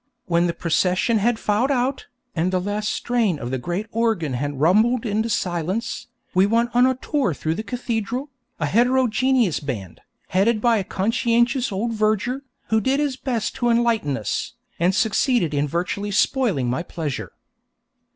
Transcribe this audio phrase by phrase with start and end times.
[0.25, 4.59] When the procession had filed out, and the last strain of the great organ had
[4.59, 10.59] rumbled into silence, we went on a tour through the cathedral, a heterogeneous band, headed
[10.59, 15.67] by a conscientious old verger, who did his best to enlighten us, and succeeded in
[15.67, 17.33] virtually spoiling my pleasure.